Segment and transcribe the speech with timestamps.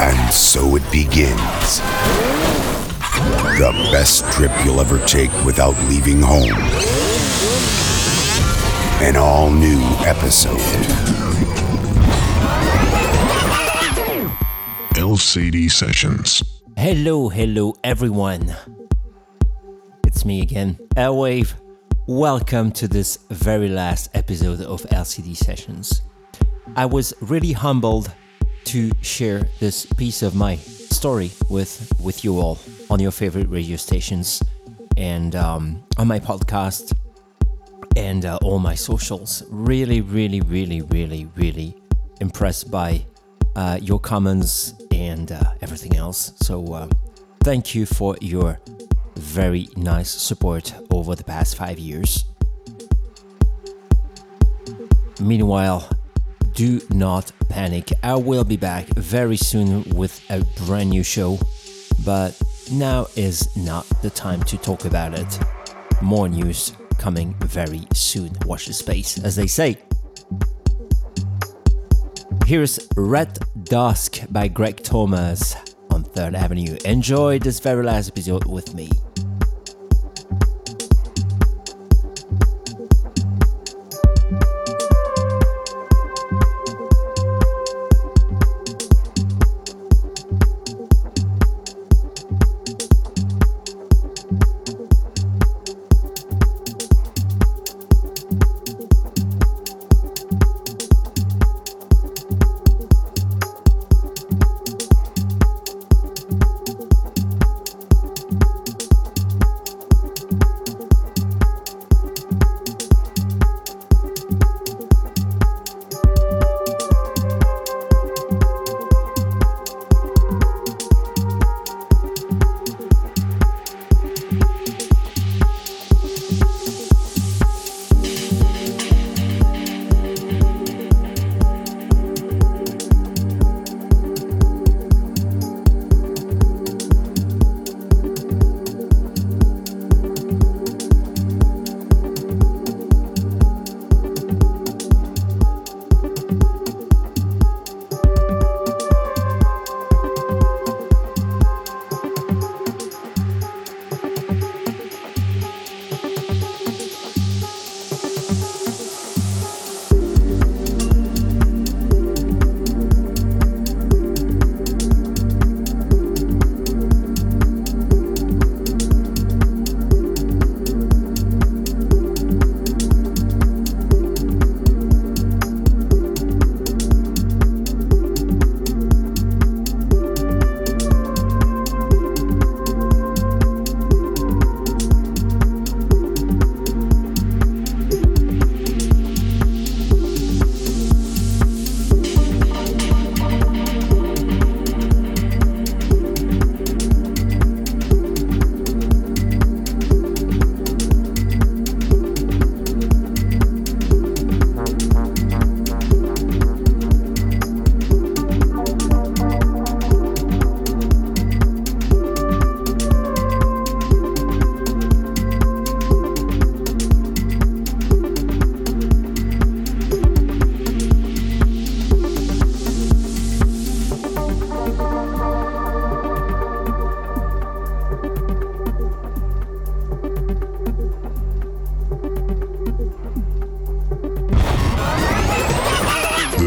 [0.00, 1.80] And so it begins.
[3.58, 6.54] The best trip you'll ever take without leaving home.
[9.02, 10.60] An all new episode.
[14.94, 16.44] LCD Sessions.
[16.76, 18.54] Hello, hello, everyone.
[20.06, 21.54] It's me again, Airwave.
[22.06, 26.02] Welcome to this very last episode of LCD Sessions.
[26.76, 28.12] I was really humbled
[28.68, 32.58] to share this piece of my story with with you all
[32.90, 34.42] on your favorite radio stations
[34.98, 36.94] and um, on my podcast
[37.96, 39.42] and uh, all my socials.
[39.48, 41.74] Really, really, really, really, really
[42.20, 43.06] impressed by
[43.56, 46.34] uh, your comments and uh, everything else.
[46.42, 46.88] So, uh,
[47.44, 48.60] thank you for your
[49.16, 52.26] very nice support over the past five years.
[55.18, 55.88] Meanwhile,
[56.58, 57.92] do not panic.
[58.02, 61.38] I will be back very soon with a brand new show,
[62.04, 62.36] but
[62.72, 65.38] now is not the time to talk about it.
[66.02, 68.32] More news coming very soon.
[68.44, 69.78] Watch the space, as they say.
[72.44, 75.54] Here's Red Dusk by Greg Thomas
[75.92, 76.76] on 3rd Avenue.
[76.84, 78.90] Enjoy this very last episode with me.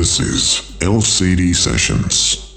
[0.01, 2.50] This is LCD Sessions.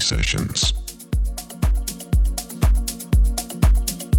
[0.00, 0.72] Sessions.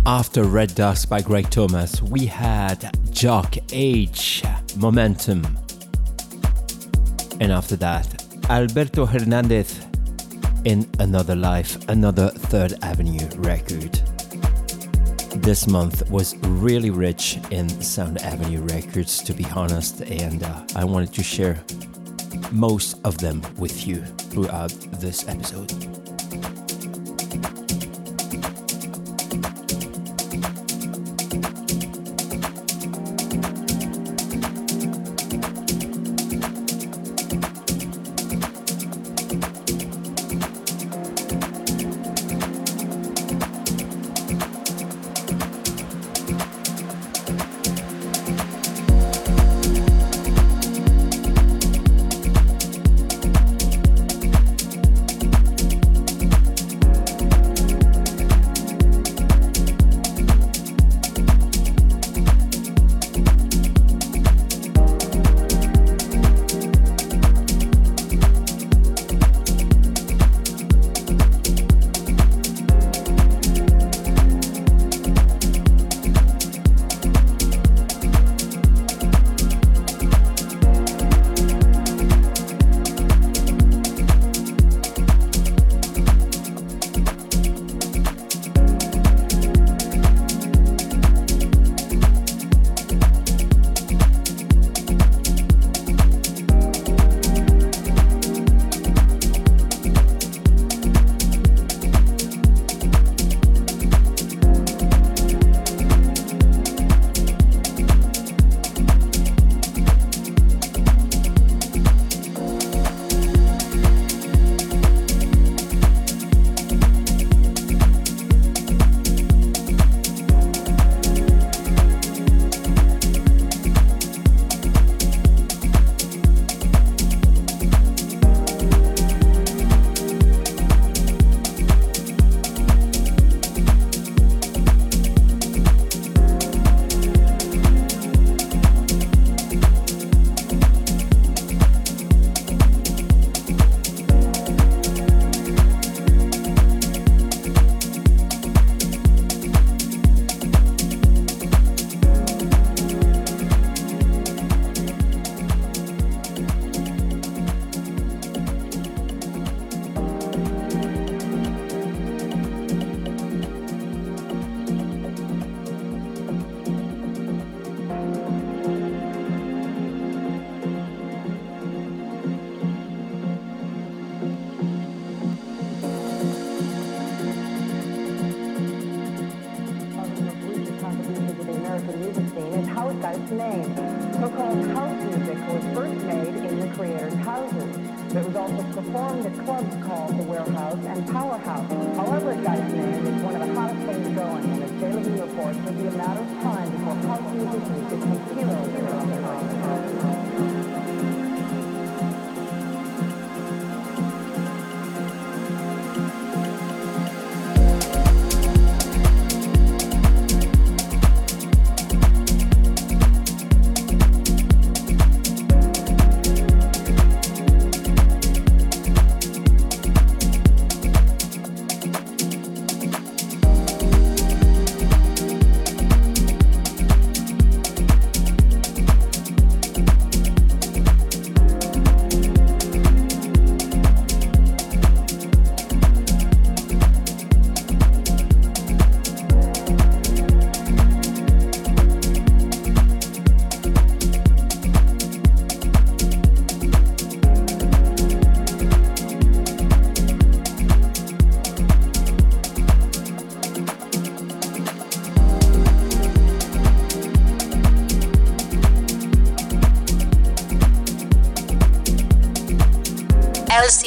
[0.06, 4.44] After Red Dust by Greg Thomas, we had Jock H,
[4.78, 5.46] Momentum.
[7.40, 9.80] And after that, Alberto Hernandez
[10.66, 13.94] in Another Life, another Third Avenue record.
[15.36, 20.84] This month was really rich in Sound Avenue records, to be honest, and uh, I
[20.84, 21.64] wanted to share
[22.52, 24.72] most of them with you throughout
[25.02, 25.91] this episode.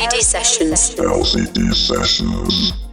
[0.04, 0.94] LCD Sessions.
[0.96, 2.83] LCD Sessions.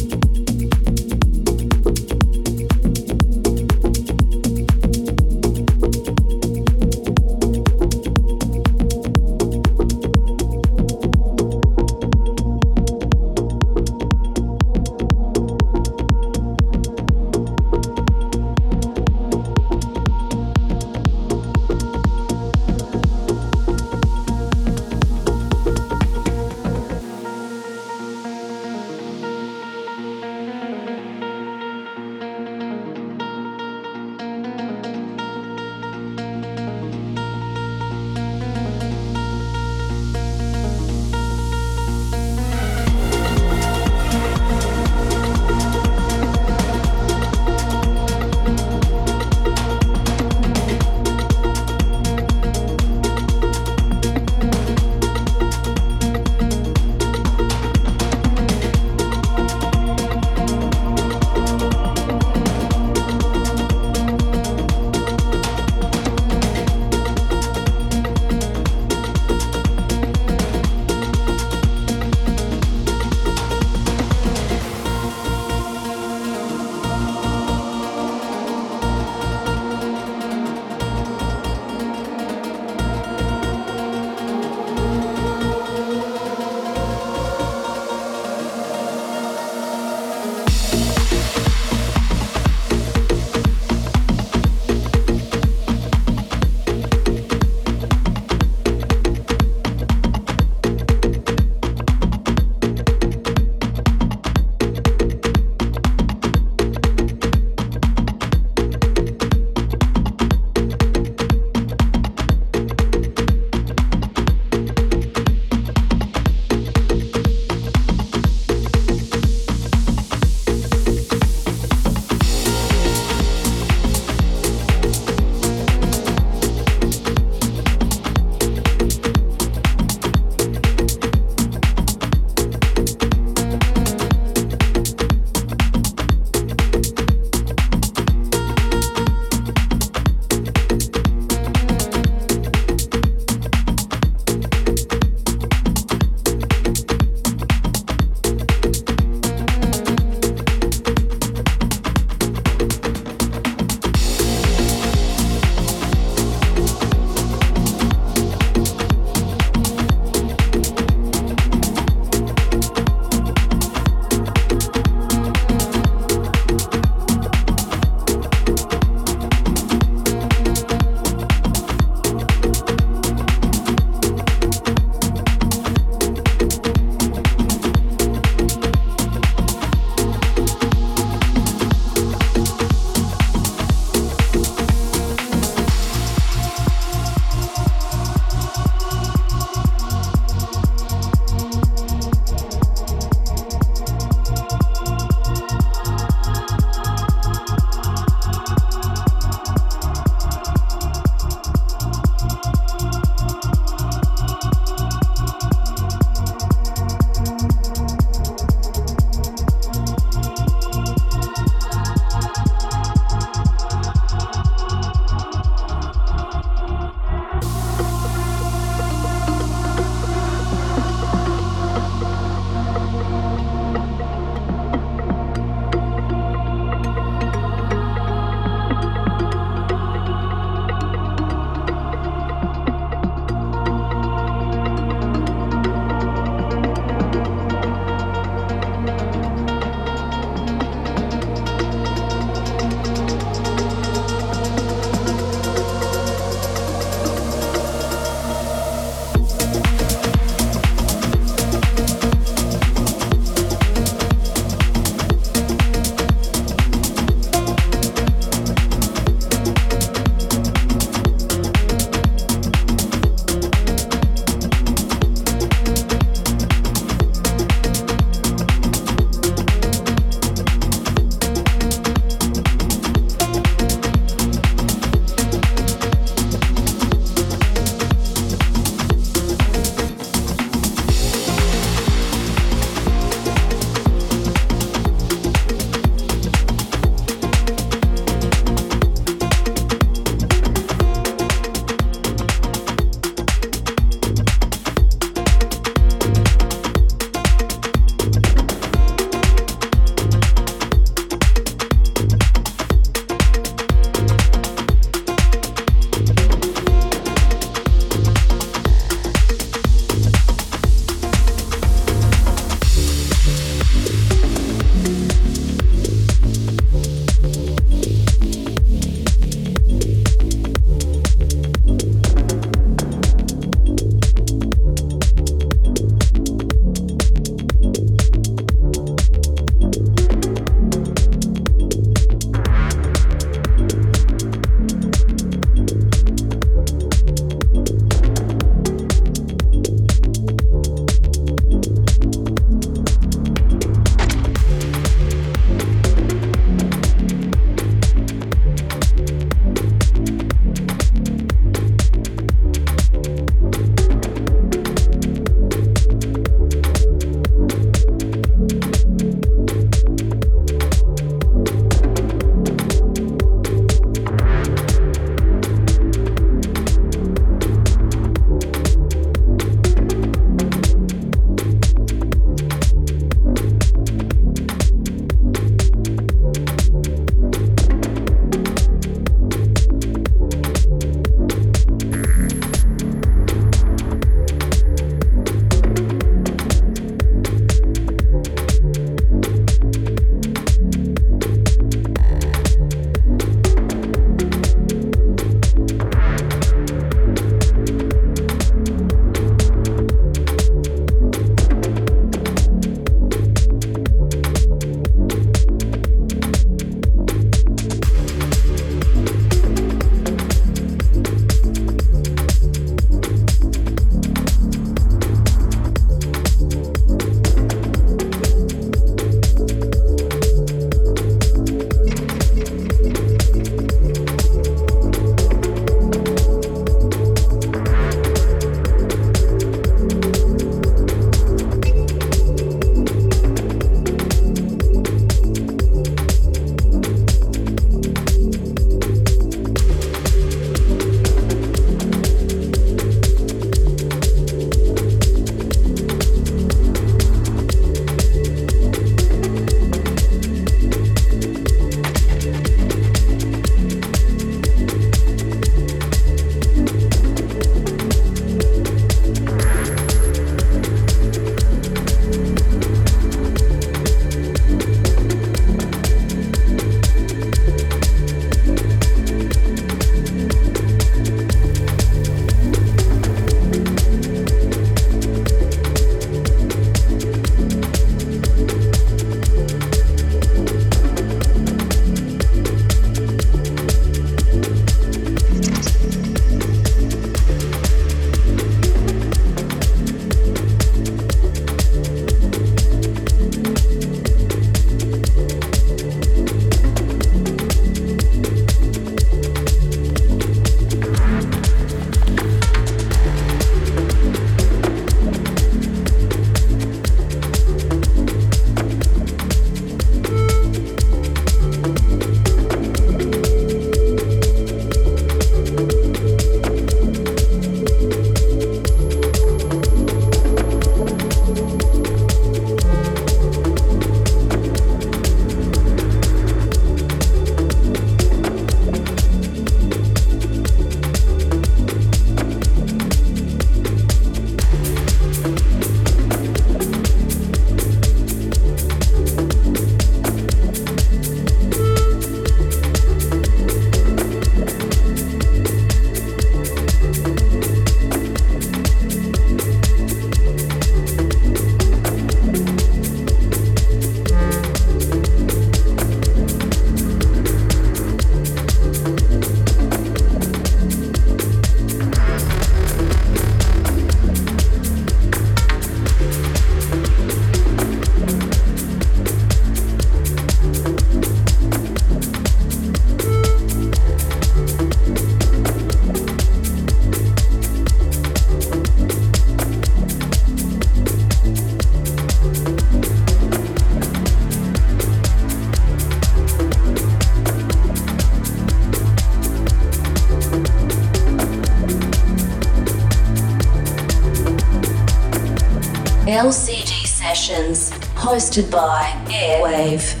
[598.34, 600.00] Hosted by Airwave.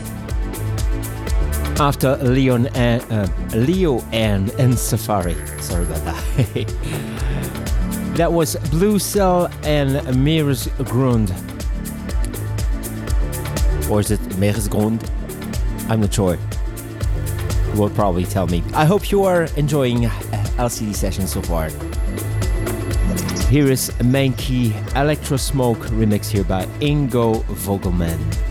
[1.80, 5.34] After Leon and uh, Leo and, and Safari.
[5.60, 6.24] Sorry about that.
[8.16, 11.30] that was Blue Cell and Meeresgrund.
[13.90, 15.08] Or is it Meeresgrund?
[15.88, 16.36] I'm not sure.
[17.74, 18.62] You will probably tell me.
[18.72, 20.10] I hope you are enjoying uh,
[20.56, 21.70] LCD sessions so far.
[23.54, 28.43] Here is a main key Electro Smoke remix here by Ingo Vogelmann.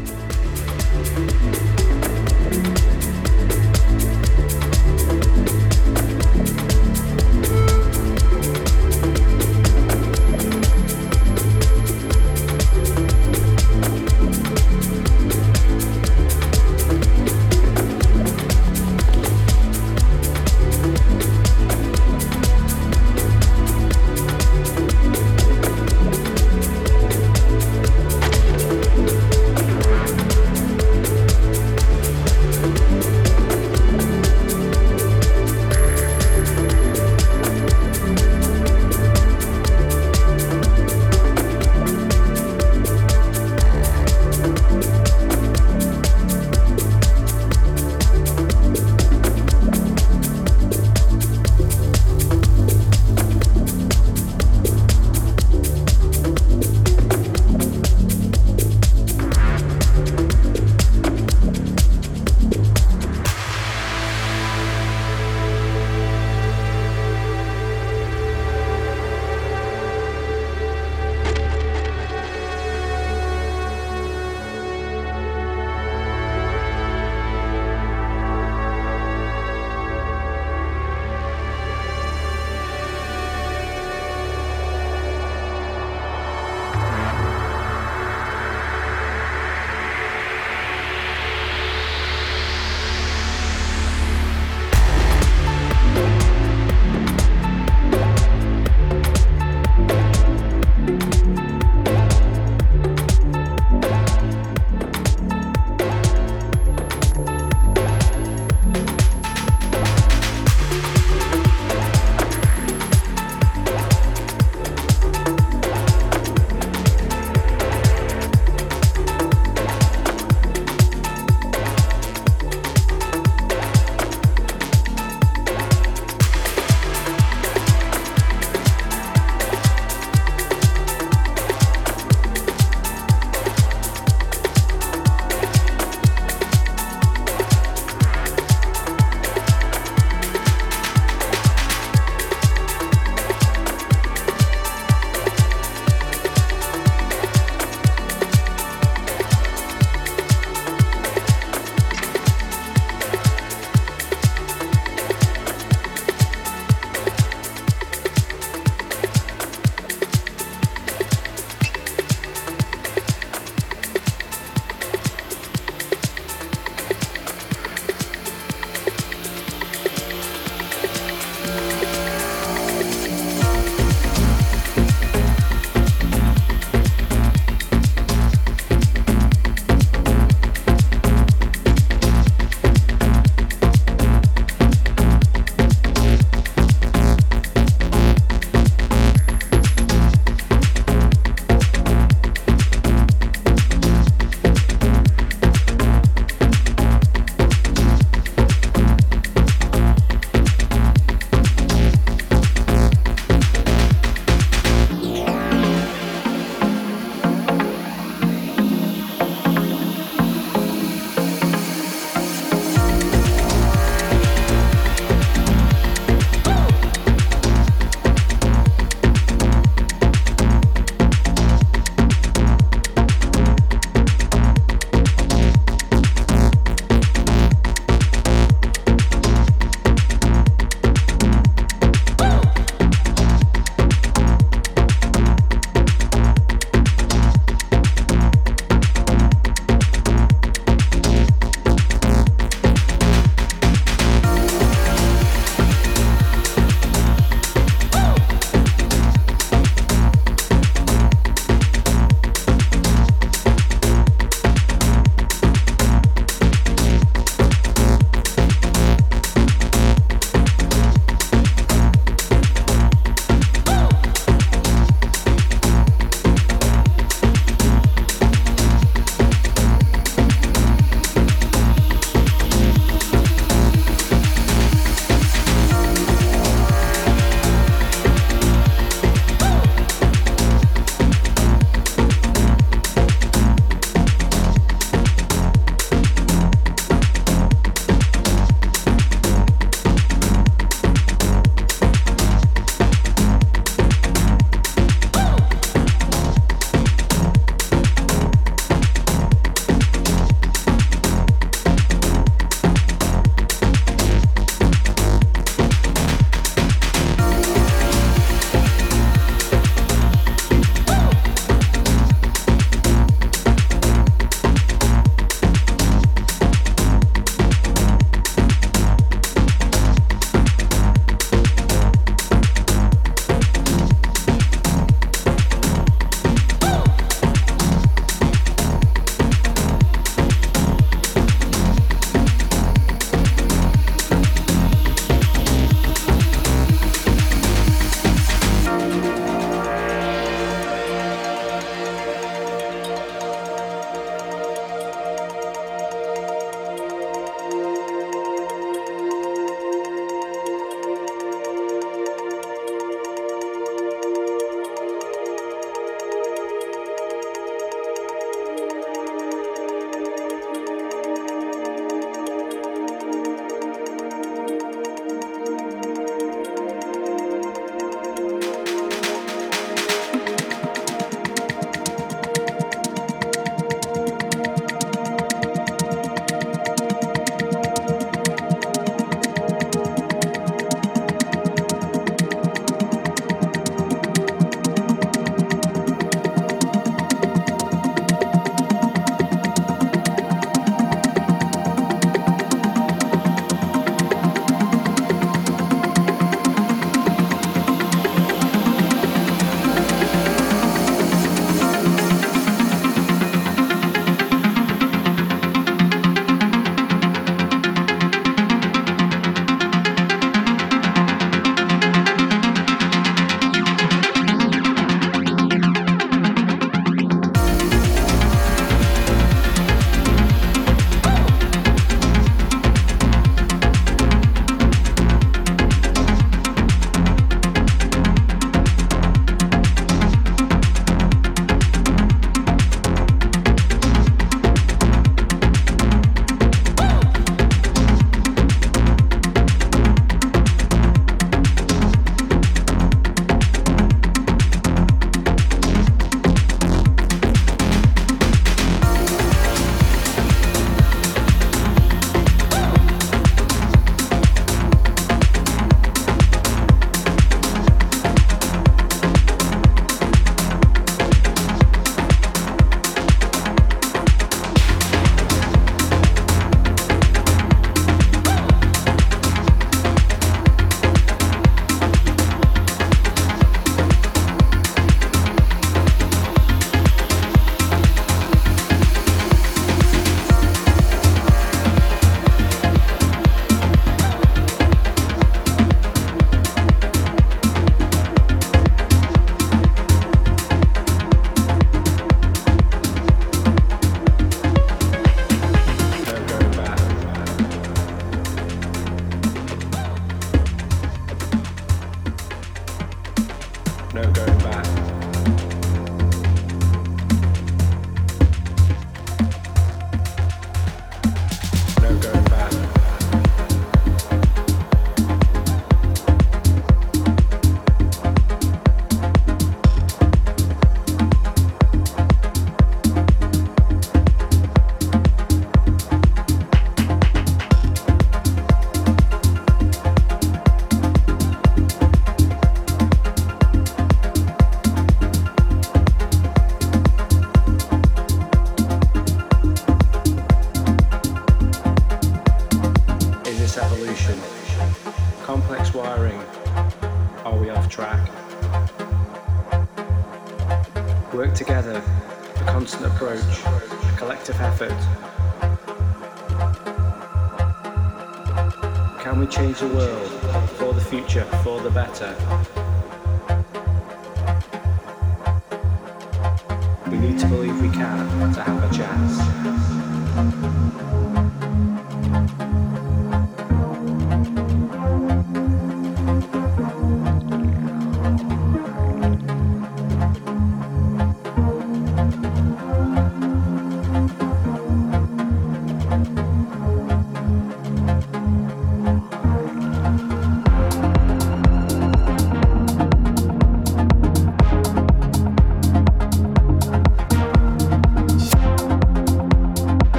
[559.53, 560.09] Change the world
[560.57, 562.52] for the future, for the better?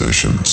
[0.00, 0.45] LCD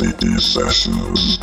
[0.00, 1.38] LCD Sessions.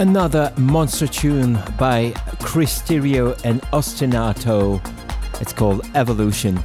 [0.00, 4.80] Another monster tune by Chris Stereo and Ostinato.
[5.38, 6.58] It's called Evolution.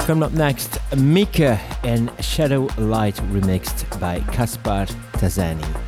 [0.00, 5.83] Coming up next, Mika and Shadow Light remixed by Kaspar Tazani.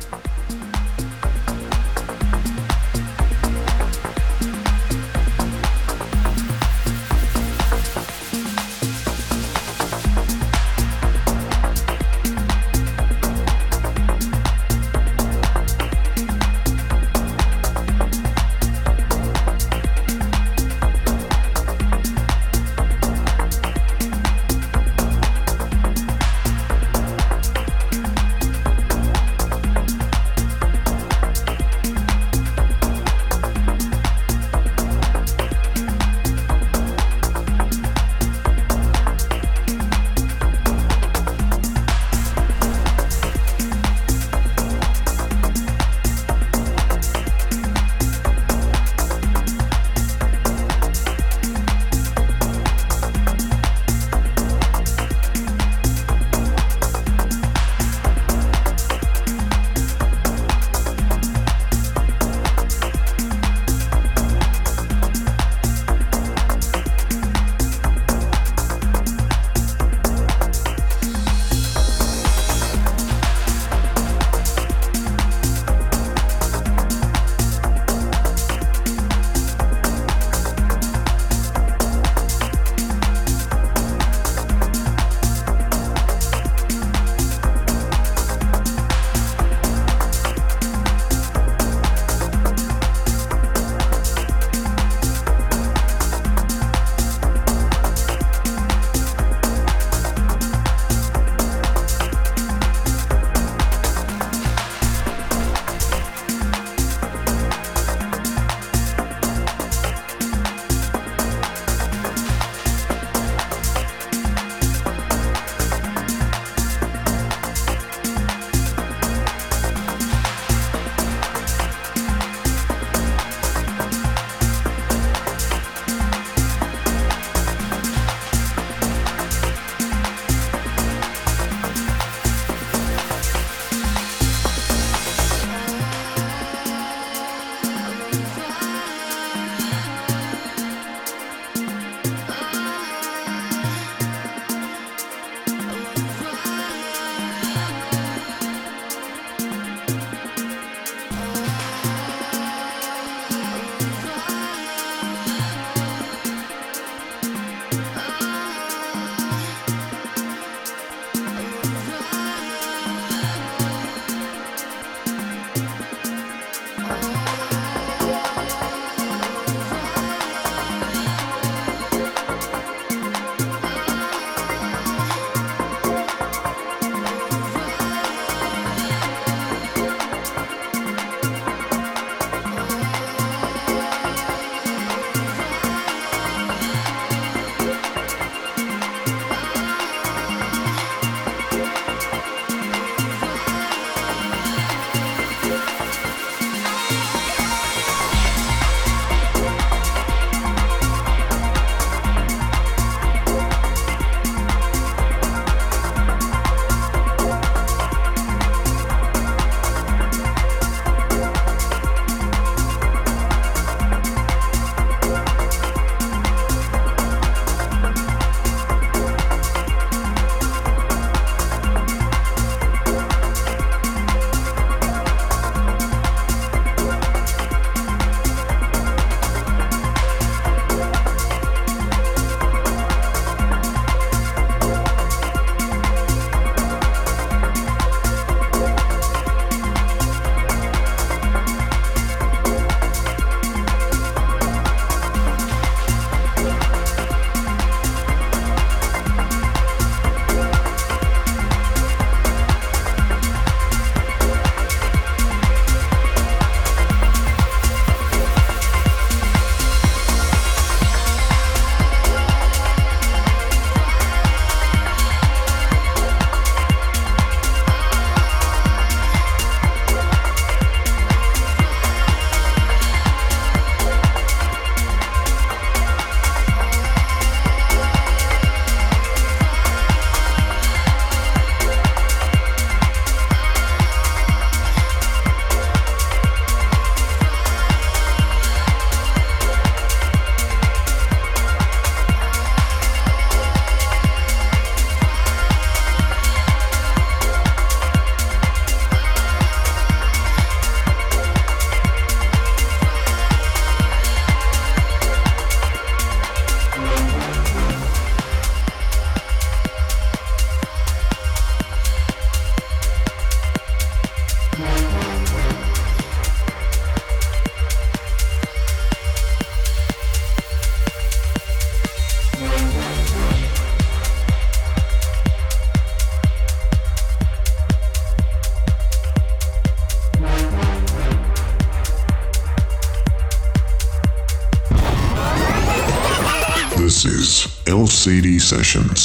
[338.51, 338.96] LCD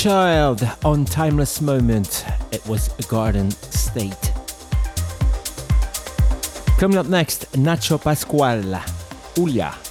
[0.00, 2.24] Moonchild on Timeless Moment.
[2.52, 4.32] It was a Garden State.
[6.78, 8.80] Coming up next, Nacho Pascual,
[9.34, 9.89] Ulia.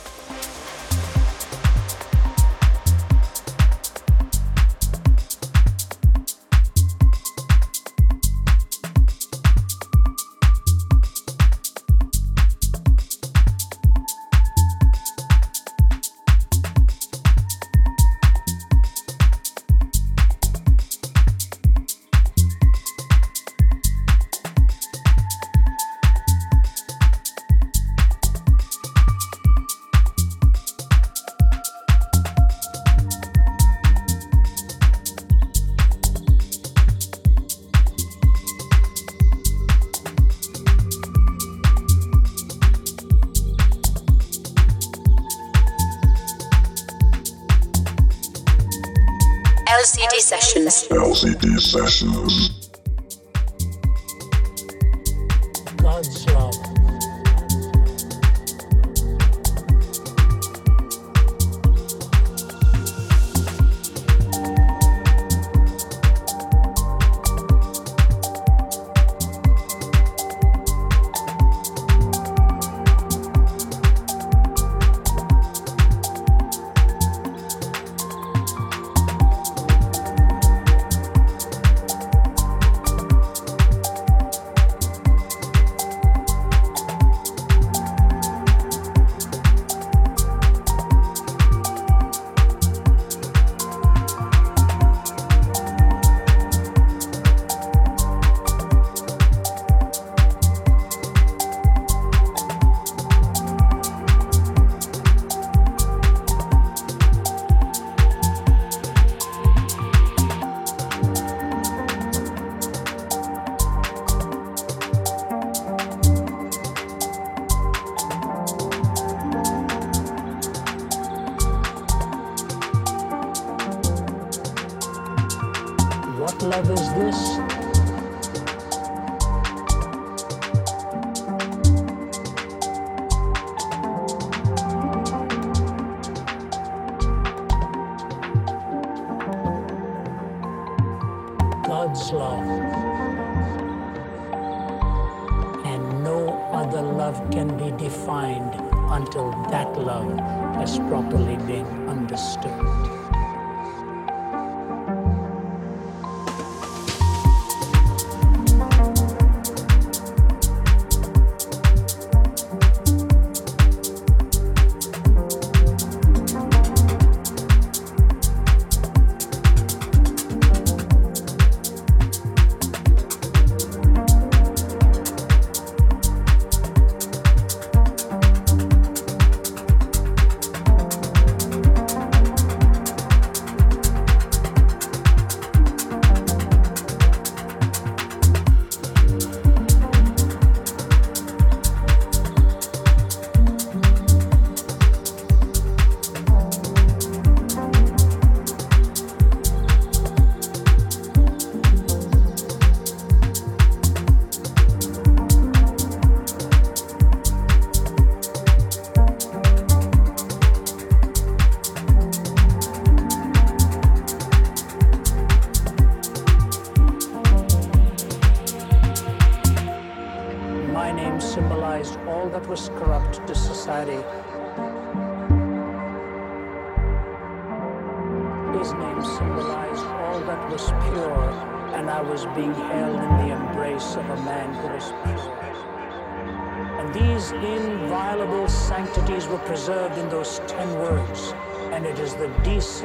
[51.75, 52.28] LCD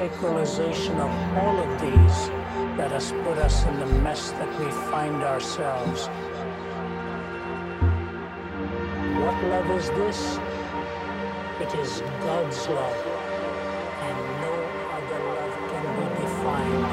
[0.09, 2.29] desacralization of all of these
[2.77, 6.09] that has put us in the mess that we find ourselves.
[9.21, 10.39] What love is this?
[11.61, 13.07] It is God's love.
[14.07, 14.55] And no
[14.97, 16.85] other love can be defined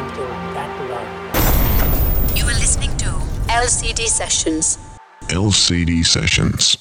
[0.00, 3.06] until that love You are listening to
[3.48, 4.78] LCD Sessions.
[5.28, 6.76] LCD Sessions.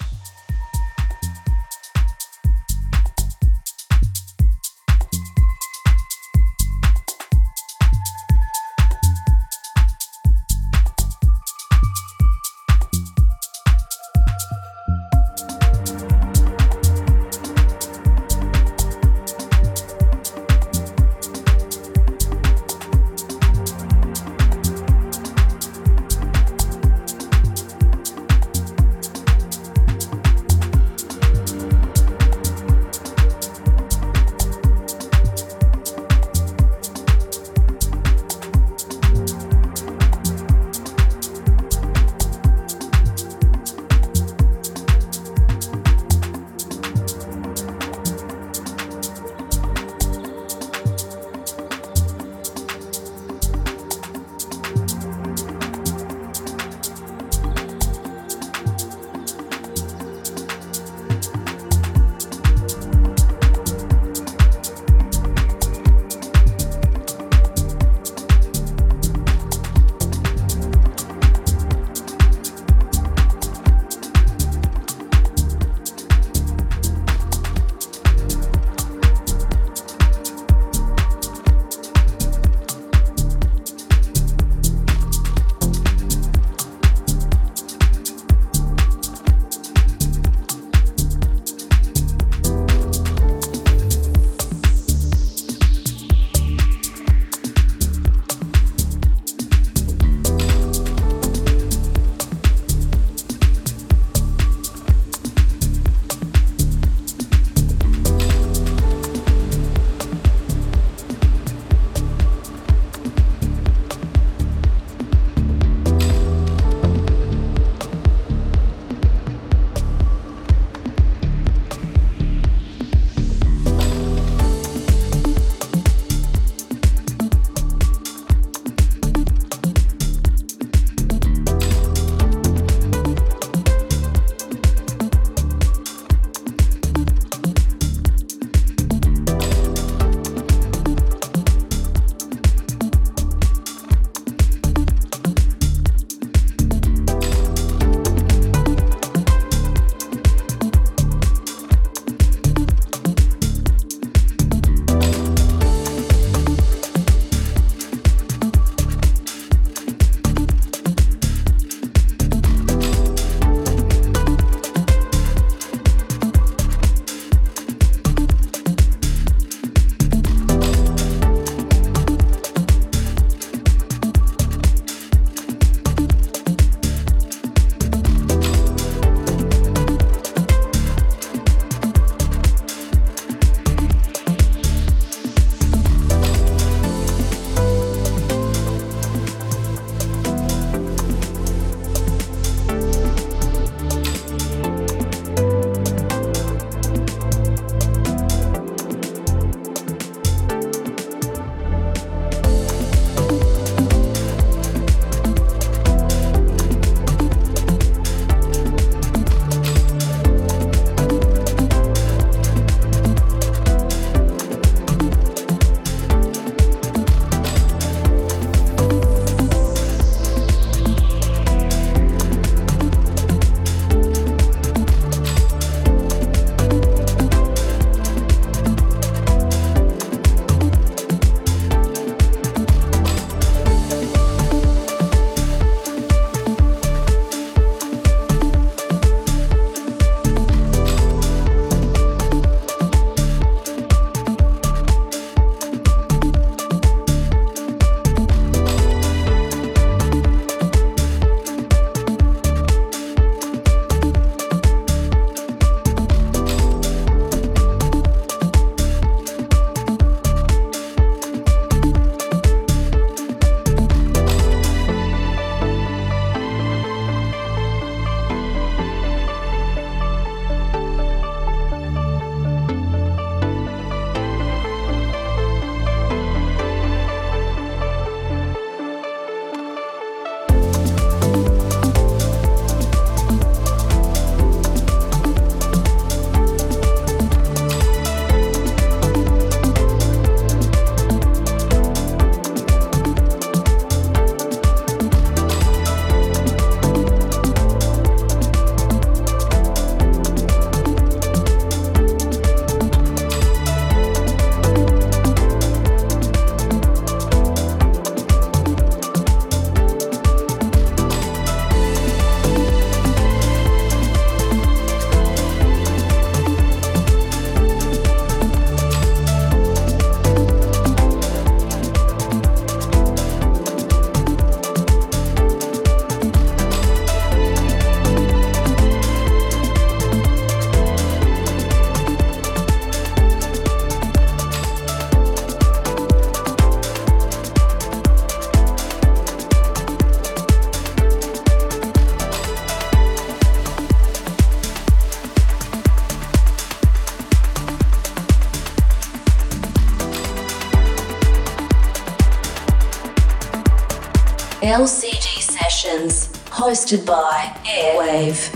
[356.90, 358.56] Hosted by Airwave.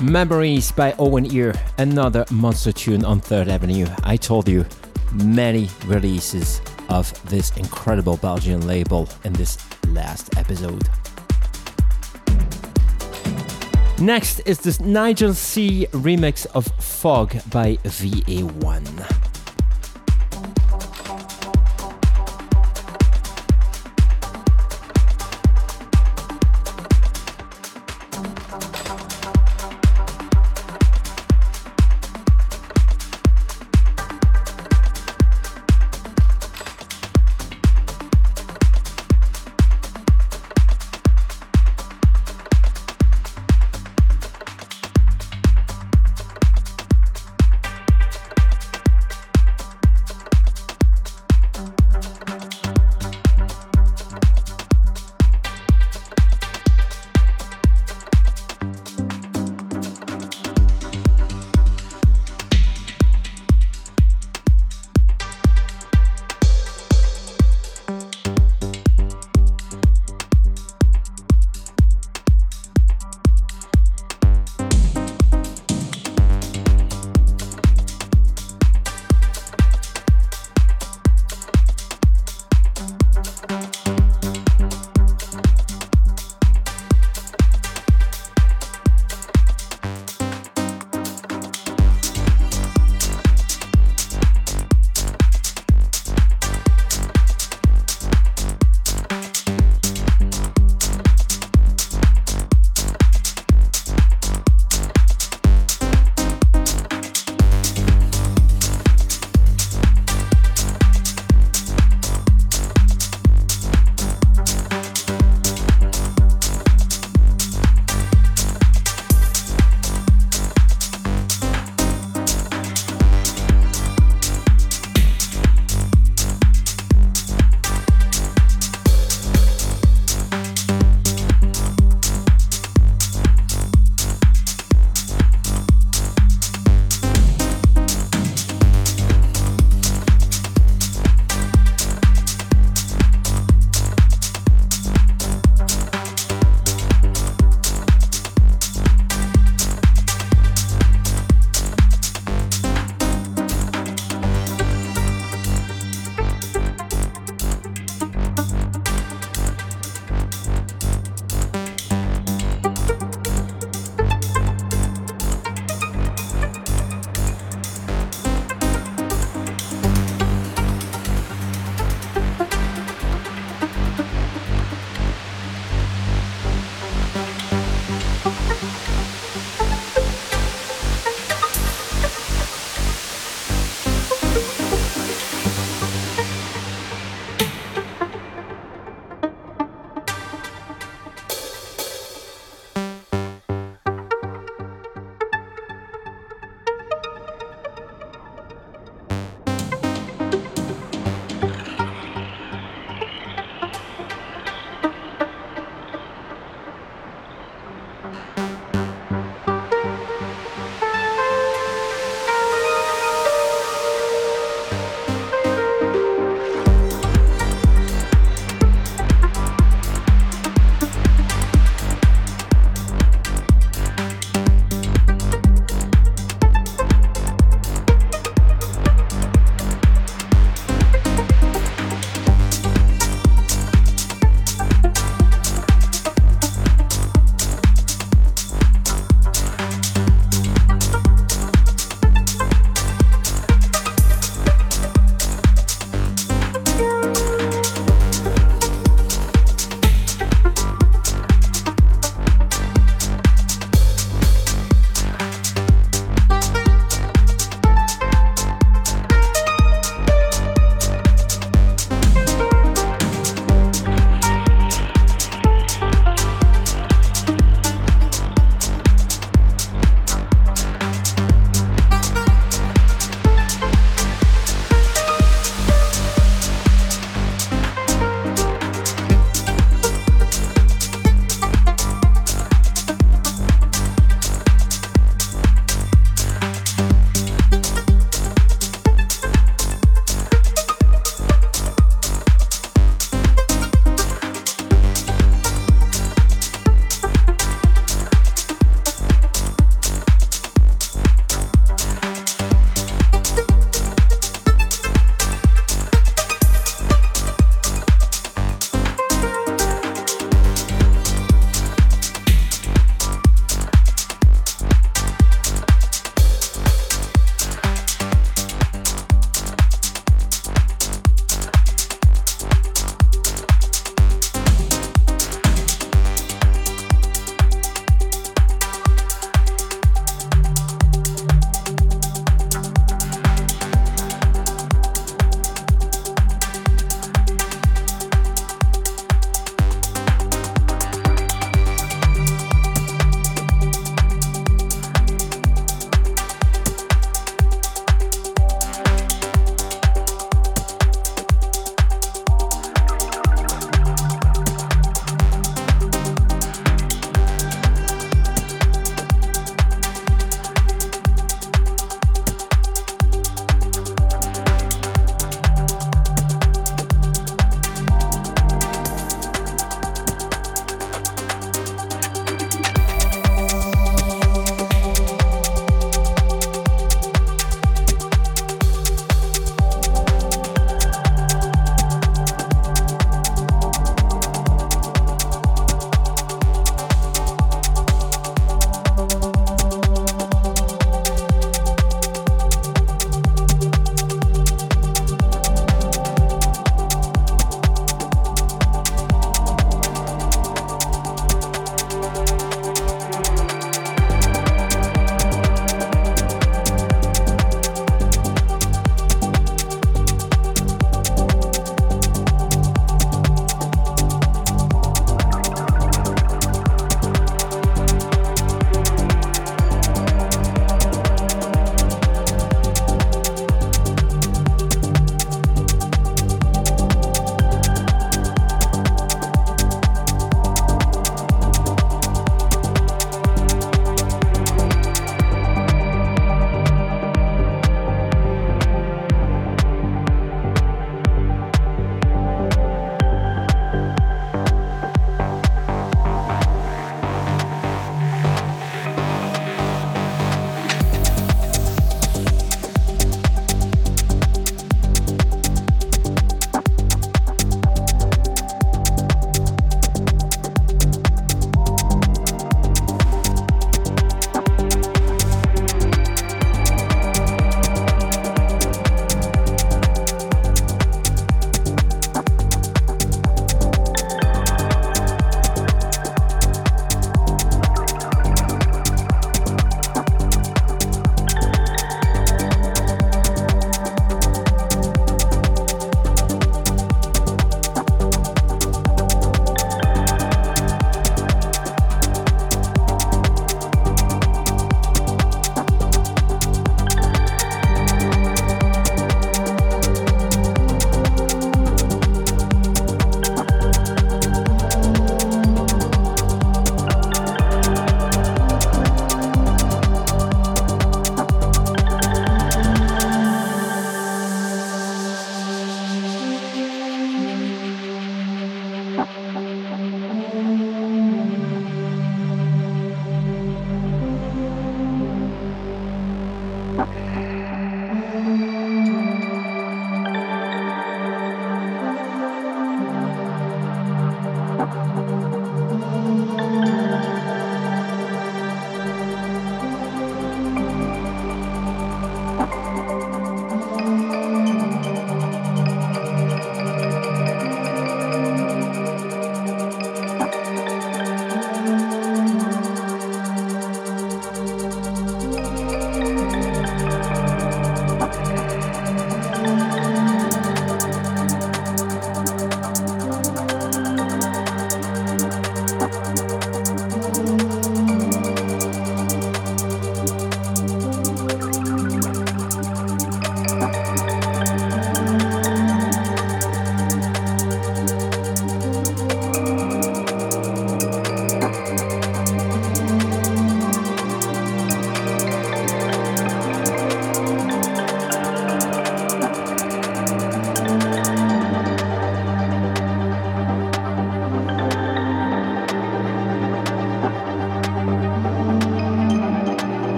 [0.00, 3.86] Memories by Owen Ear, another monster tune on Third Avenue.
[4.04, 4.64] I told you,
[5.12, 10.88] many releases of this incredible Belgian label in this last episode.
[14.00, 18.97] Next is this Nigel C remix of Fog by VA1.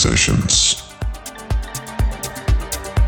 [0.00, 0.82] Sessions.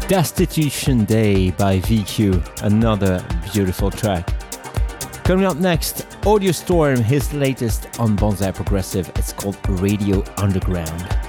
[0.09, 4.29] Destitution Day by VQ, another beautiful track.
[5.25, 9.11] Coming up next, Audio Storm, his latest on Bonzai Progressive.
[9.17, 11.22] It's called Radio Underground.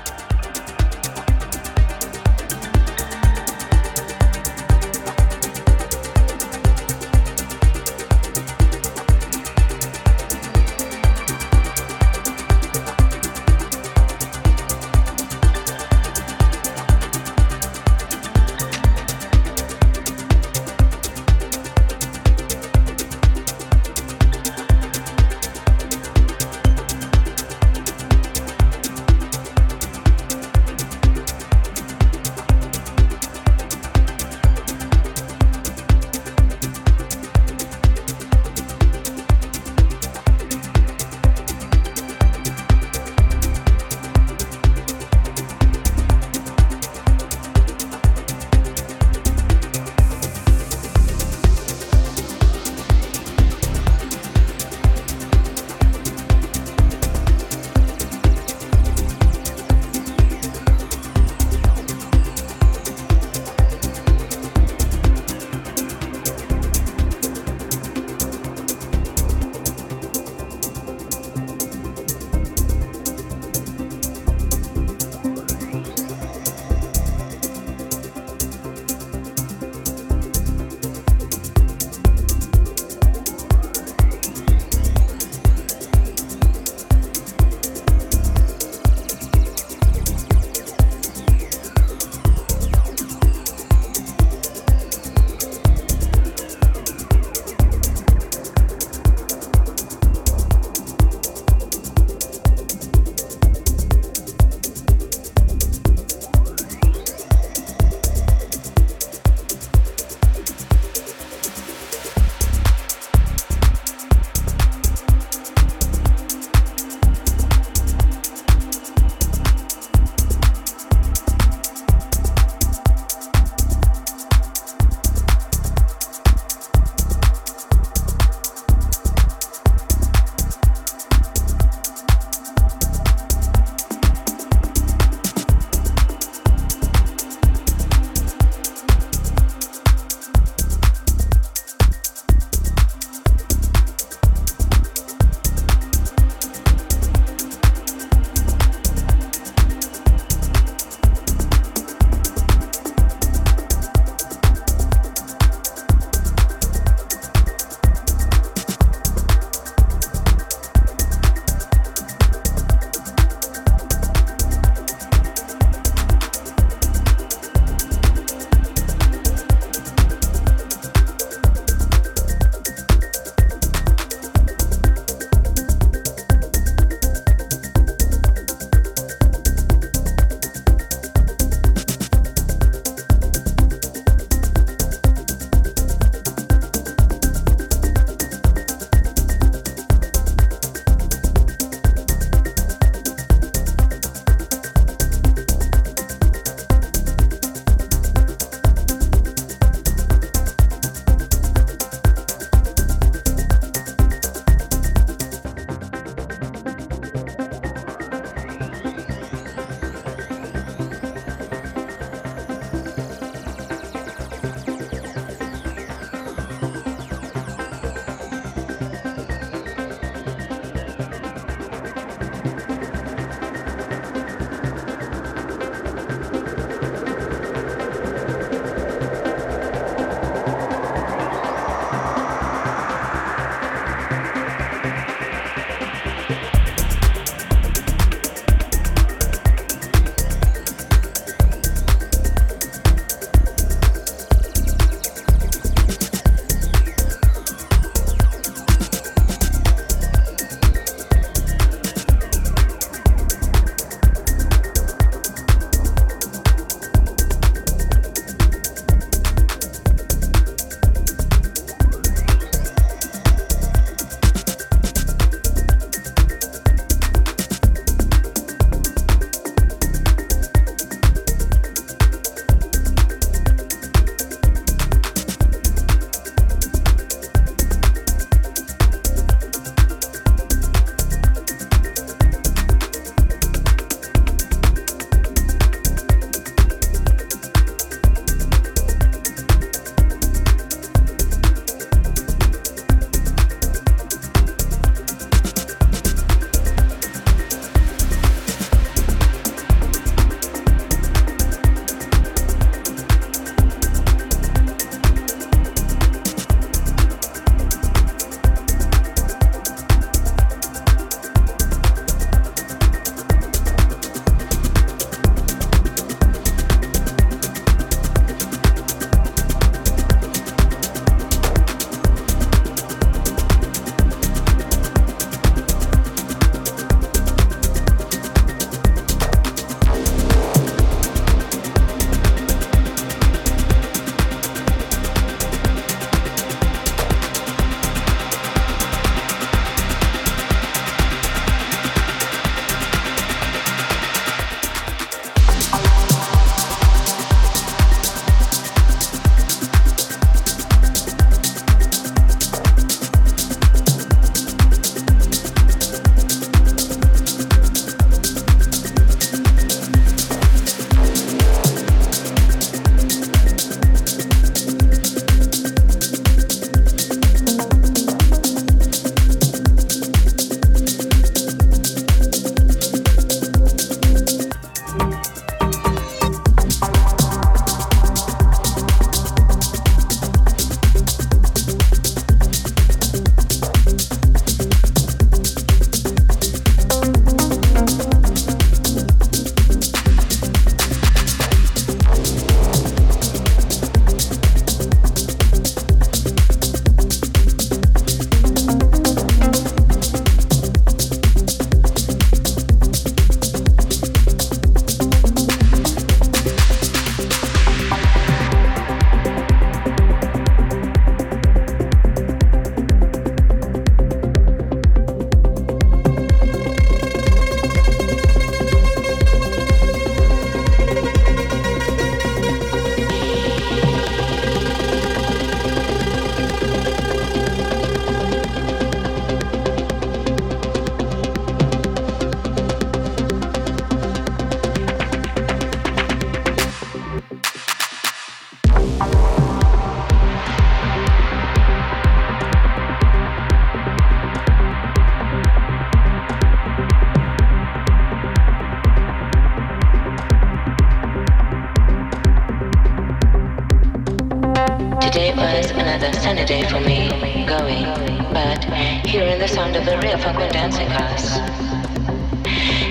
[456.48, 457.86] Sunny day for me going,
[458.34, 458.64] but
[459.06, 461.38] hearing the sound of the real when dancing us.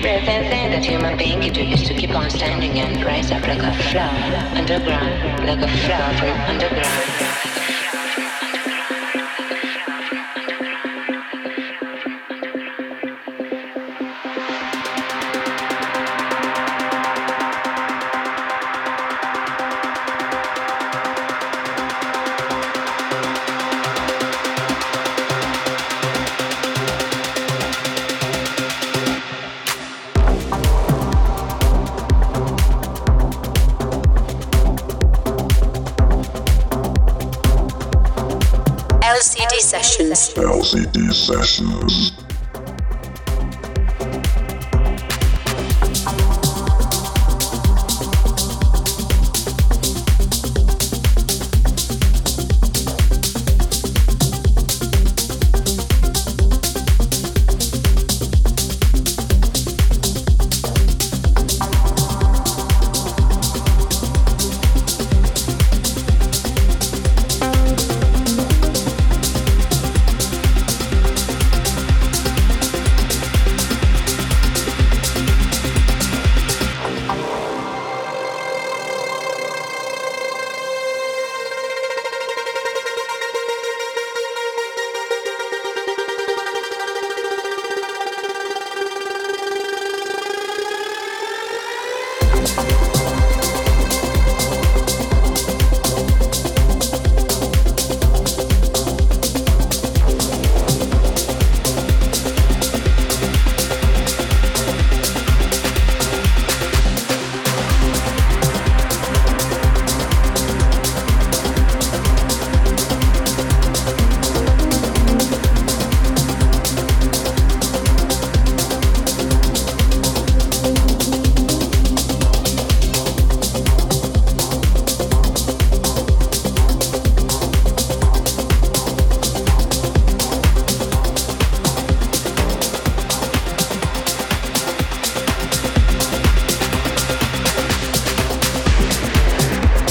[0.03, 3.45] Rare than that human being can do is to keep on standing and rise up
[3.47, 7.52] like a flower underground, like a flower from underground.
[41.23, 42.12] Sessions.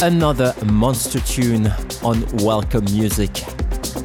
[0.02, 1.72] Another monster tune
[2.02, 3.30] on Welcome Music,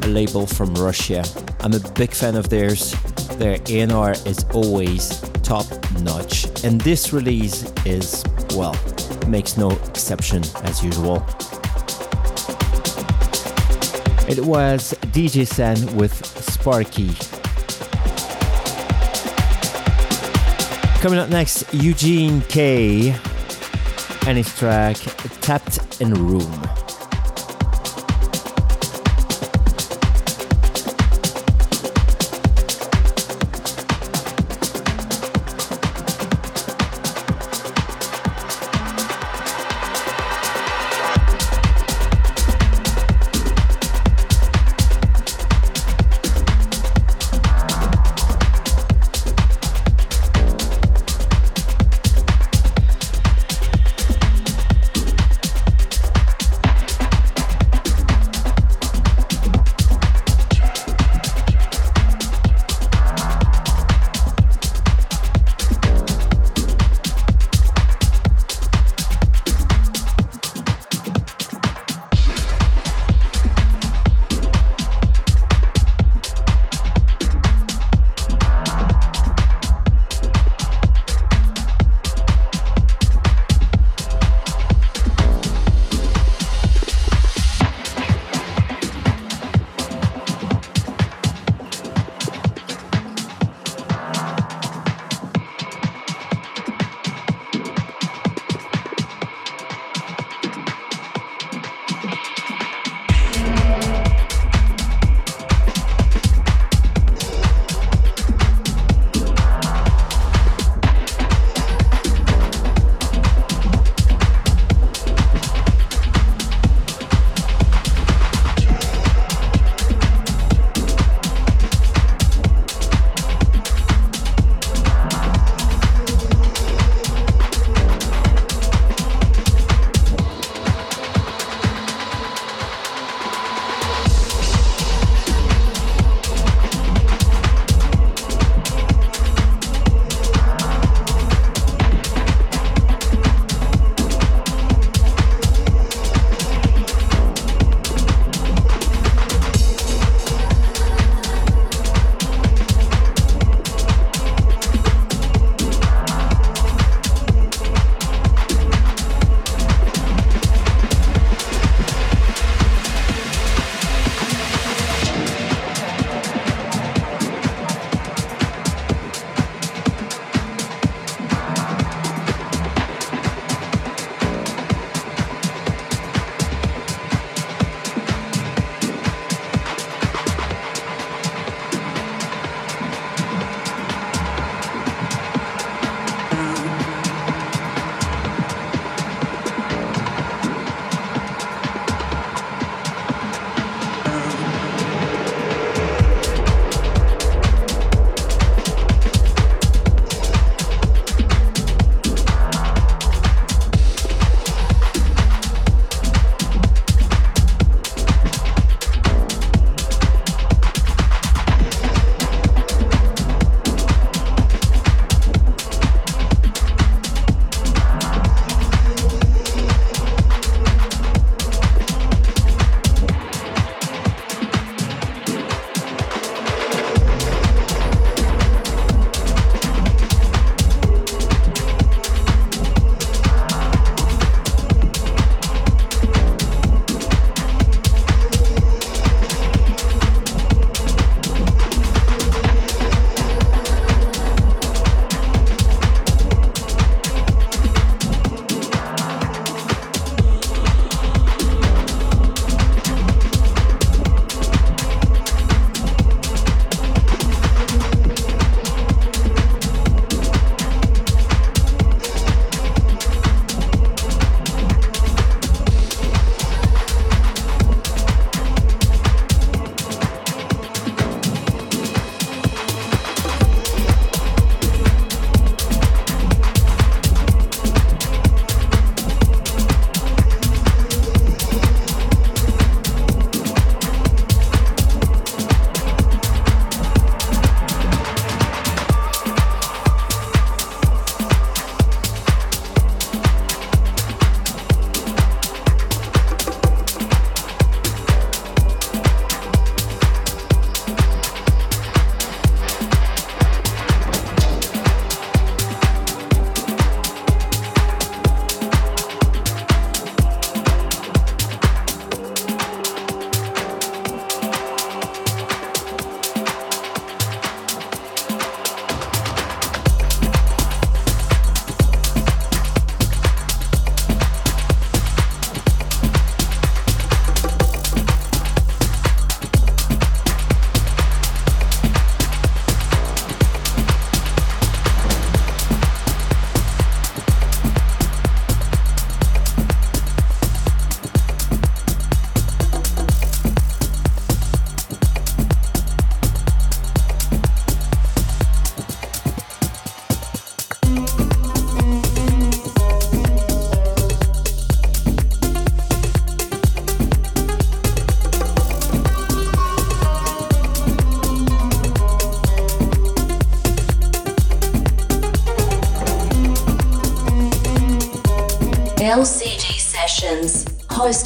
[0.04, 1.26] a label from Russia.
[1.62, 2.92] I'm a big fan of theirs.
[3.38, 5.66] Their A&R is always top
[6.02, 8.76] notch, and this release is, well,
[9.28, 11.16] makes no exception as usual.
[14.30, 17.10] It was DJ Sen with Sparky.
[21.02, 23.16] Coming up next, Eugene K
[24.28, 24.98] and his track
[25.48, 26.67] Tapped in Room.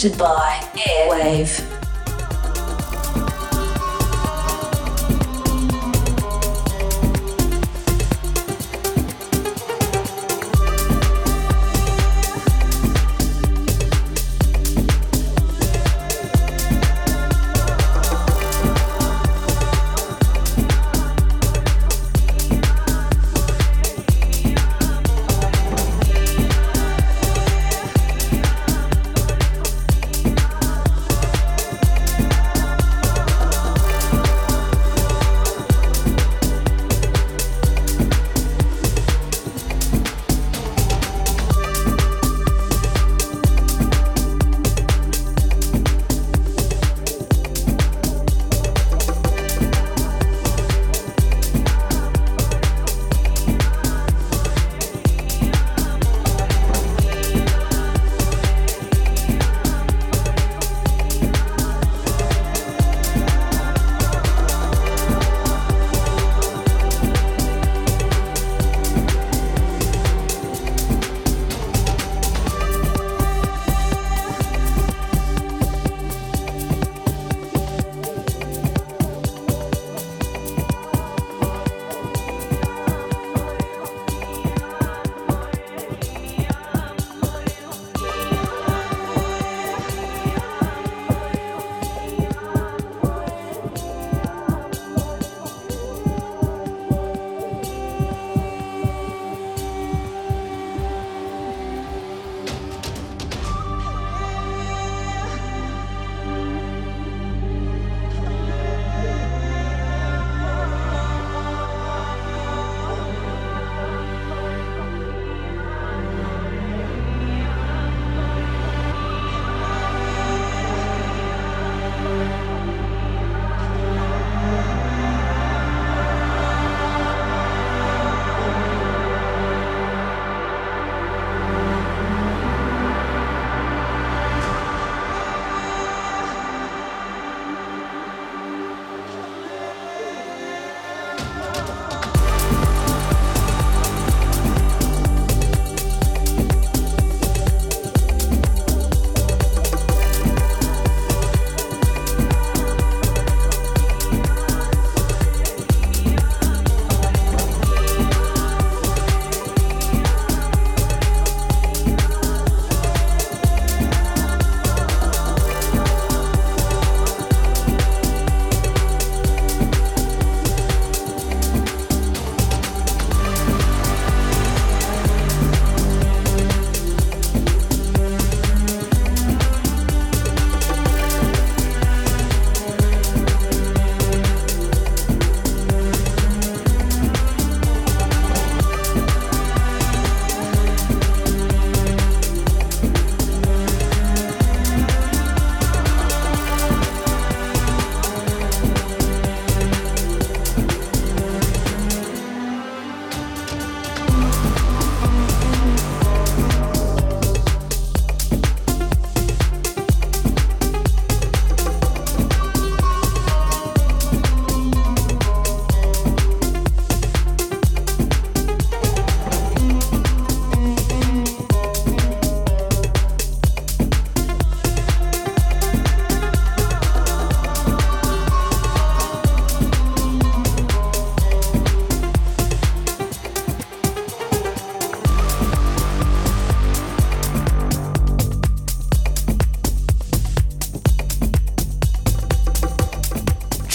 [0.01, 0.40] Hosted by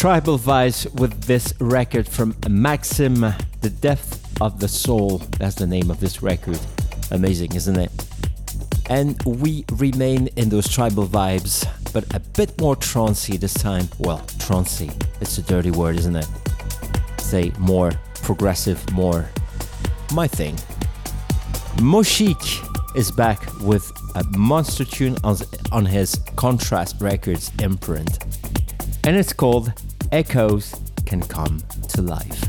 [0.06, 3.14] tribal vibes with this record from Maxim,
[3.60, 5.18] The Depth of the Soul.
[5.40, 6.60] That's the name of this record.
[7.10, 7.90] Amazing, isn't it?
[8.88, 13.88] And we remain in those tribal vibes, but a bit more trancey this time.
[13.98, 16.28] Well, trancey, it's a dirty word, isn't it?
[17.18, 17.90] Say more
[18.22, 19.28] progressive, more
[20.12, 20.54] my thing.
[21.78, 25.36] Moshik is back with a monster tune on,
[25.72, 28.20] on his Contrast Records imprint,
[29.02, 29.72] and it's called
[30.12, 30.74] echoes
[31.04, 32.45] can come to life.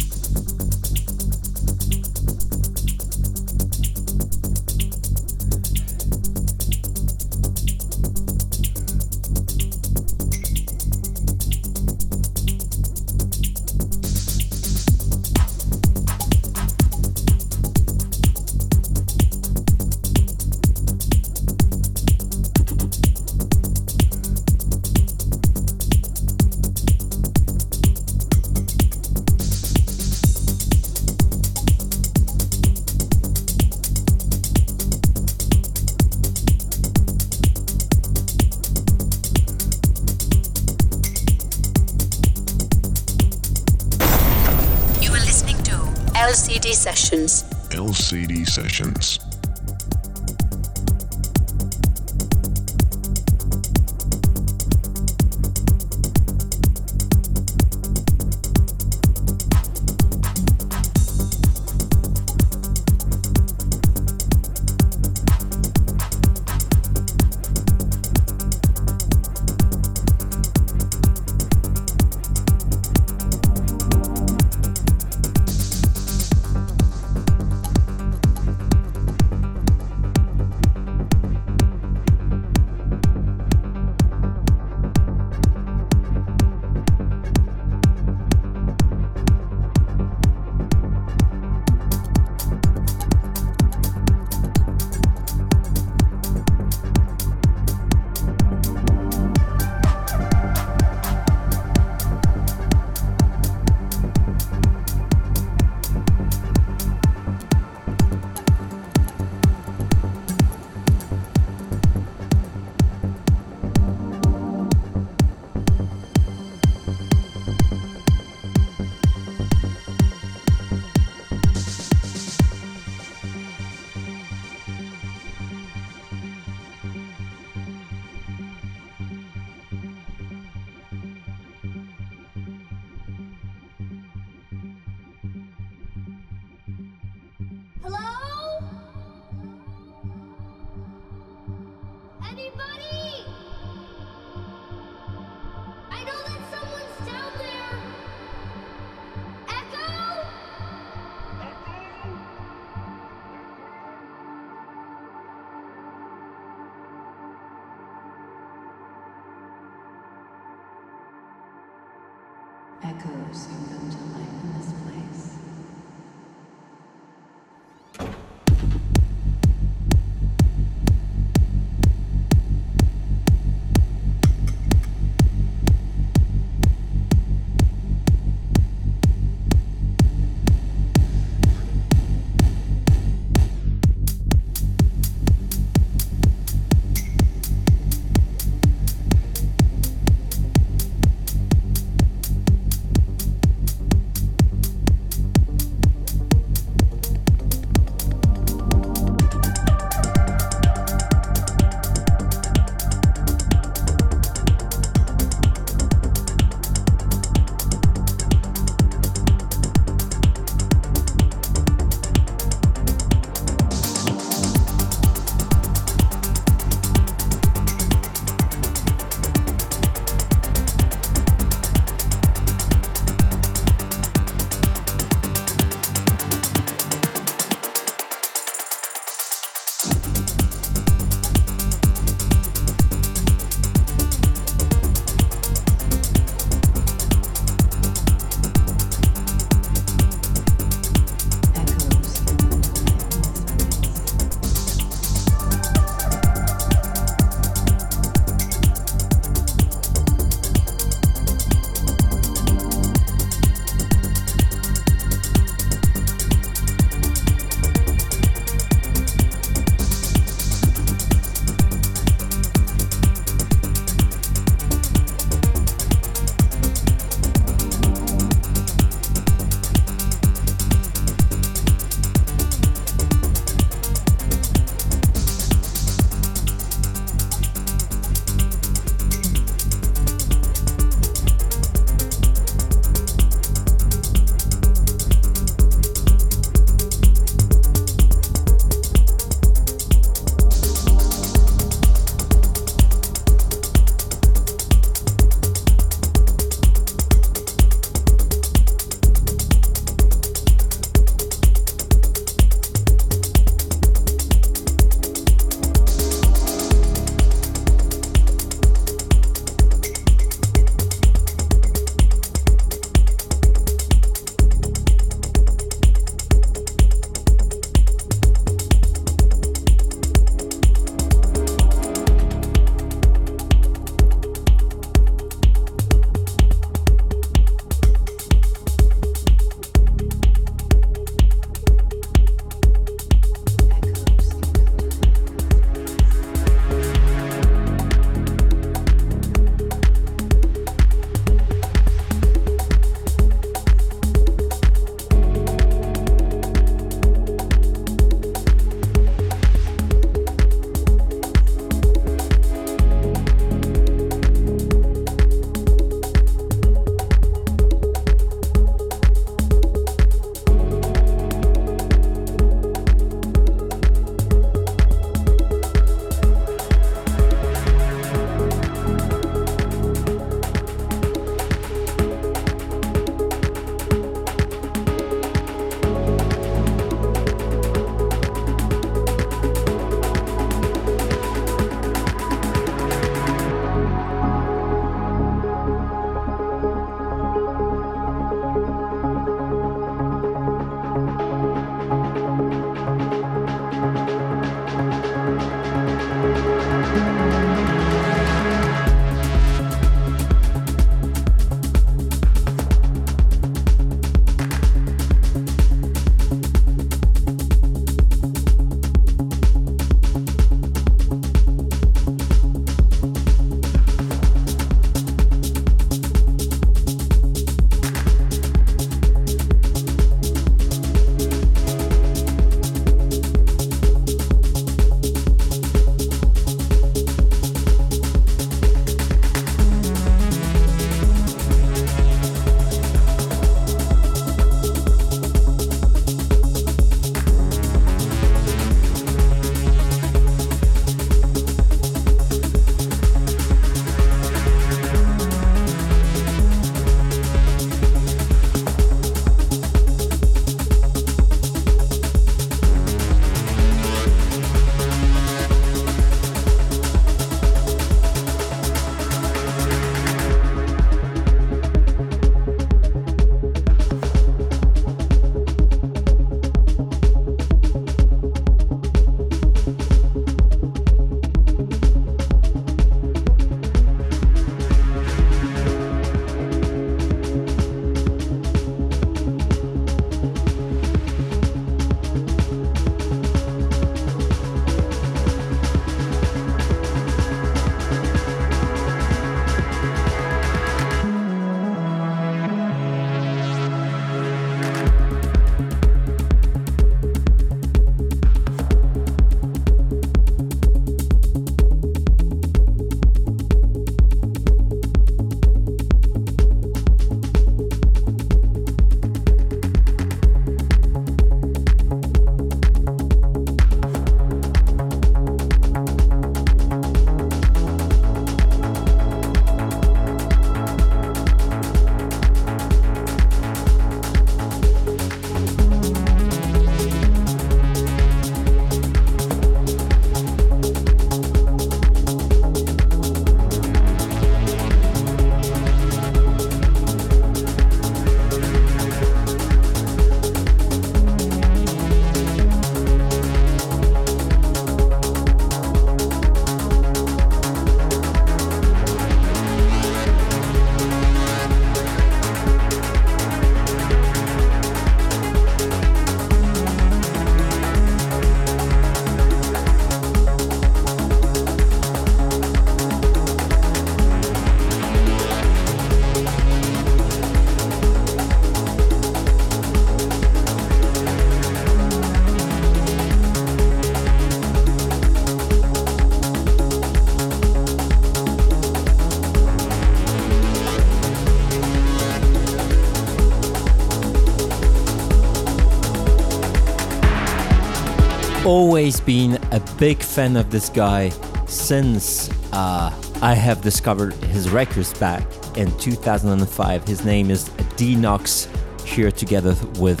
[588.86, 591.08] Always been a big fan of this guy
[591.48, 595.26] since uh, I have discovered his records back
[595.56, 596.86] in 2005.
[596.86, 598.46] His name is Dinox,
[598.86, 600.00] here together with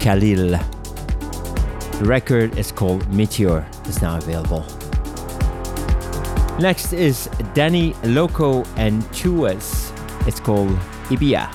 [0.00, 0.50] Khalil.
[1.98, 4.66] The record is called Meteor, it's now available.
[6.60, 9.92] Next is Danny Loco and Chuas.
[10.28, 10.76] It's called
[11.08, 11.53] Ibia.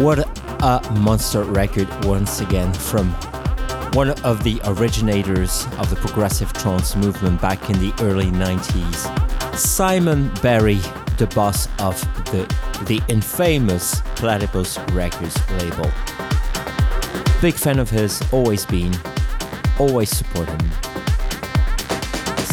[0.00, 0.20] What
[0.62, 3.10] a monster record once again from
[3.92, 9.54] one of the originators of the progressive trance movement back in the early 90s.
[9.54, 10.80] Simon Berry,
[11.18, 12.00] the boss of
[12.32, 12.46] the,
[12.86, 15.90] the infamous Platipus Records label.
[17.42, 18.96] Big fan of his, always been,
[19.78, 20.70] always support him.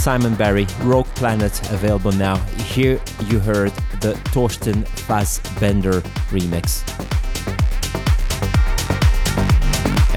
[0.01, 2.35] Simon Berry, Rogue Planet, available now.
[2.57, 3.71] Here you heard
[4.01, 6.83] the Torsten Fassbender remix.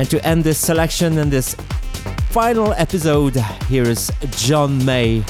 [0.01, 1.55] And to end this selection and this
[2.31, 3.36] final episode,
[3.68, 5.22] here is John May,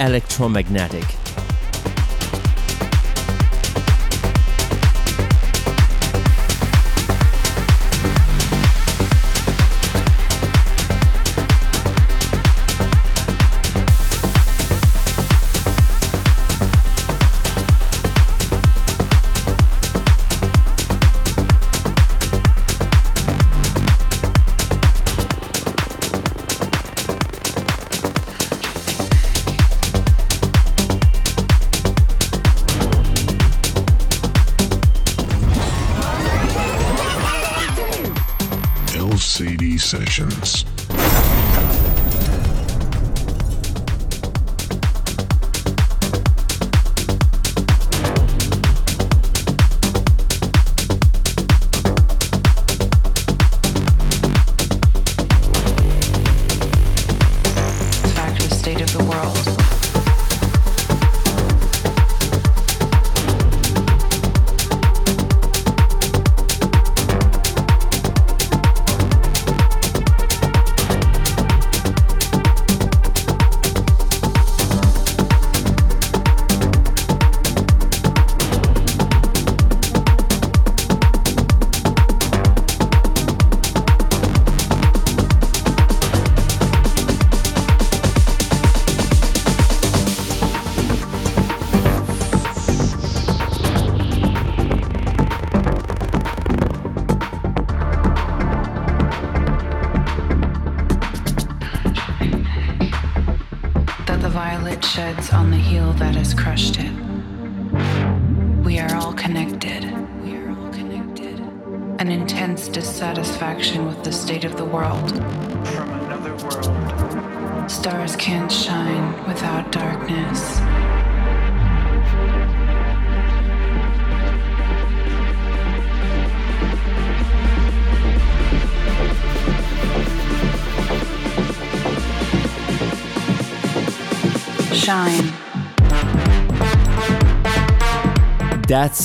[0.00, 1.19] Electromagnetic.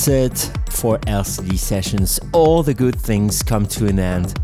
[0.08, 2.20] It for LCD sessions.
[2.32, 4.38] All the good things come to an end.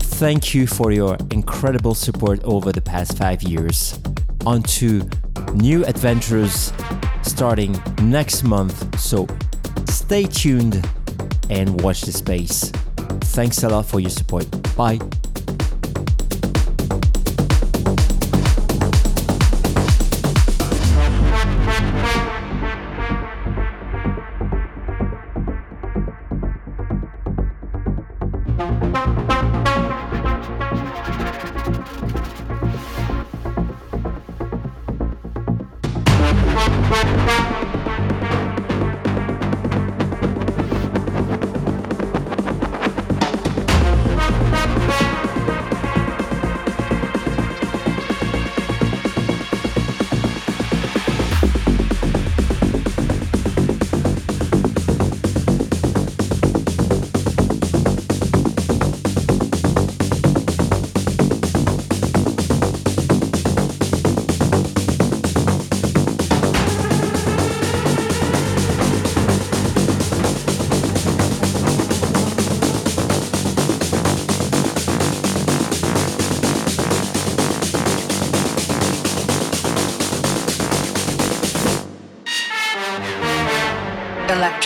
[0.00, 3.98] Thank you for your incredible support over the past five years.
[4.46, 5.08] On to
[5.52, 6.72] new adventures
[7.22, 9.26] starting next month, so
[9.86, 10.88] stay tuned
[11.50, 12.70] and watch the space.
[13.36, 14.46] Thanks a lot for your support.
[14.76, 14.98] Bye.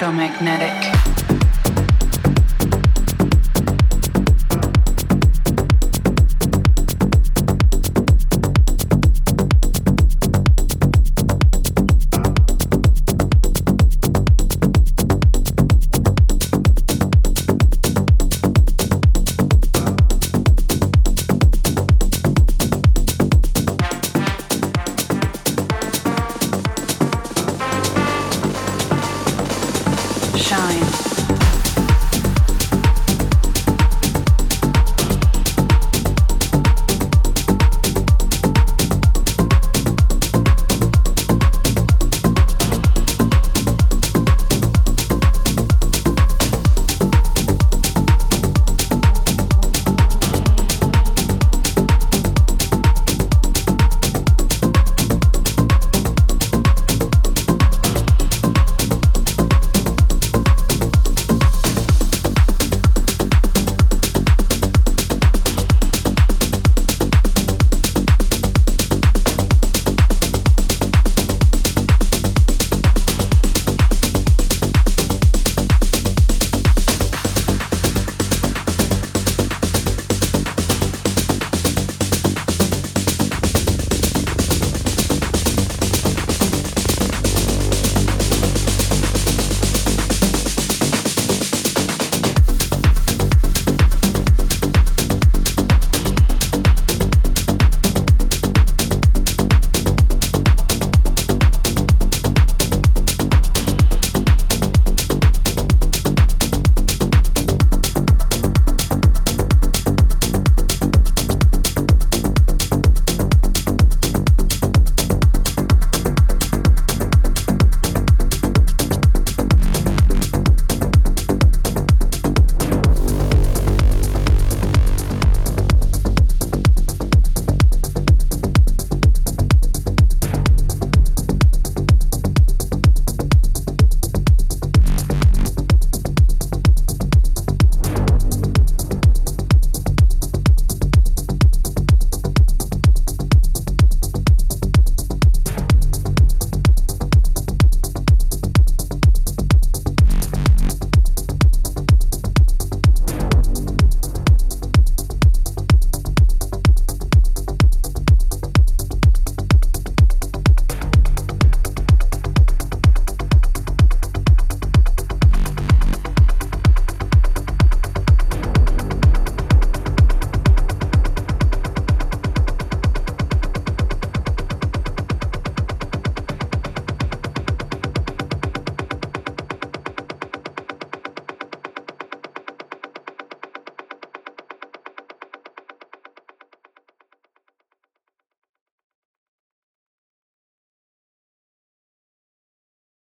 [0.02, 0.81] Electromagnetic.